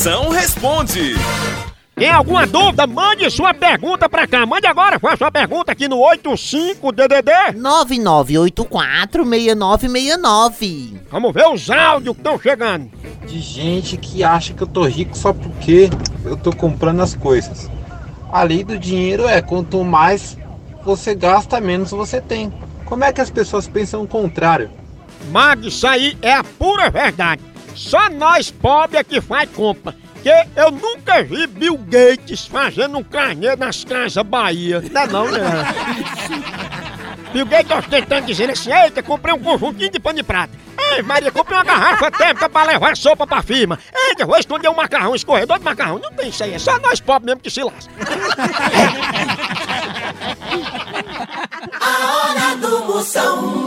Moção 0.00 0.30
responde. 0.30 1.12
Tem 1.94 2.08
alguma 2.10 2.46
dúvida? 2.46 2.86
Mande 2.86 3.30
sua 3.30 3.52
pergunta 3.52 4.08
pra 4.08 4.26
cá. 4.26 4.46
Mande 4.46 4.66
agora 4.66 4.98
com 4.98 5.06
a 5.06 5.14
sua 5.14 5.30
pergunta 5.30 5.72
aqui 5.72 5.88
no 5.88 5.98
85 5.98 6.90
DDD 6.90 7.30
99846969. 8.56 11.00
Vamos 11.10 11.34
ver 11.34 11.48
os 11.48 11.70
áudios 11.70 12.14
que 12.16 12.20
estão 12.22 12.40
chegando. 12.40 12.90
De 13.26 13.38
gente 13.40 13.98
que 13.98 14.24
acha 14.24 14.54
que 14.54 14.62
eu 14.62 14.66
tô 14.66 14.86
rico 14.86 15.14
só 15.18 15.34
porque 15.34 15.90
eu 16.24 16.34
tô 16.34 16.50
comprando 16.56 17.02
as 17.02 17.14
coisas. 17.14 17.70
A 18.32 18.42
lei 18.42 18.64
do 18.64 18.78
dinheiro 18.78 19.28
é 19.28 19.42
quanto 19.42 19.84
mais 19.84 20.38
você 20.82 21.14
gasta, 21.14 21.60
menos 21.60 21.90
você 21.90 22.22
tem. 22.22 22.50
Como 22.86 23.04
é 23.04 23.12
que 23.12 23.20
as 23.20 23.28
pessoas 23.28 23.68
pensam 23.68 24.02
o 24.02 24.08
contrário? 24.08 24.70
Mag, 25.30 25.68
isso 25.68 25.86
aí 25.86 26.16
é 26.22 26.32
a 26.32 26.42
pura 26.42 26.88
verdade. 26.88 27.49
Só 27.80 28.10
nós 28.10 28.50
pobres 28.50 29.00
é 29.00 29.04
que 29.04 29.22
faz 29.22 29.48
compra. 29.50 29.96
Porque 30.12 30.28
eu 30.54 30.70
nunca 30.70 31.22
vi 31.22 31.46
Bill 31.46 31.78
Gates 31.78 32.44
fazendo 32.44 32.98
um 32.98 33.02
carnê 33.02 33.56
nas 33.56 33.82
casas 33.84 34.22
Bahia. 34.22 34.82
Não 34.92 35.00
é 35.00 35.06
não, 35.06 35.30
né? 35.30 35.40
Bill 37.32 37.46
Gates 37.46 37.70
ostentando 37.70 38.26
dizer 38.26 38.50
assim, 38.50 38.70
eita, 38.70 39.02
comprei 39.02 39.32
um 39.34 39.38
conjuntinho 39.38 39.90
de 39.90 39.98
pano 39.98 40.16
de 40.16 40.22
prata. 40.22 40.52
Ei, 40.94 41.00
Maria, 41.02 41.32
comprei 41.32 41.56
uma 41.56 41.64
garrafa 41.64 42.10
térmica 42.10 42.50
para 42.50 42.66
levar 42.72 42.94
sopa 42.98 43.26
pra 43.26 43.40
firma. 43.42 43.78
Eita, 44.08 44.26
vou 44.26 44.36
esconder 44.36 44.68
um 44.68 44.74
macarrão, 44.74 45.12
um 45.12 45.14
escorredor 45.14 45.58
de 45.58 45.64
macarrão. 45.64 45.98
Não 45.98 46.12
tem 46.12 46.28
isso 46.28 46.44
aí, 46.44 46.52
é 46.52 46.58
só 46.58 46.78
nós 46.80 47.00
pobres 47.00 47.24
mesmo 47.26 47.40
que 47.40 47.50
se 47.50 47.62
lasca. 47.62 47.90
A 51.80 52.06
hora 52.06 52.56
do 52.56 52.78
moção. 52.92 53.59